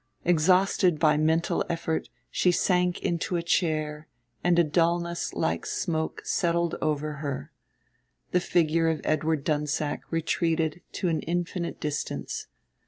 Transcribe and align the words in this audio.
Exhausted 0.25 0.97
by 0.97 1.15
mental 1.15 1.63
effort 1.69 2.09
she 2.31 2.51
sank 2.51 3.03
into 3.03 3.35
a 3.35 3.43
chair 3.43 4.07
and 4.43 4.57
a 4.57 4.63
dullness 4.63 5.31
like 5.35 5.63
smoke 5.63 6.21
settled 6.25 6.73
over 6.81 7.17
her. 7.21 7.51
The 8.31 8.39
figure 8.39 8.89
of 8.89 9.01
Edward 9.03 9.43
Dunsack 9.43 9.99
retreated 10.11 10.81
to 10.93 11.09
an 11.09 11.19
infinite 11.19 11.79
distance. 11.79 12.47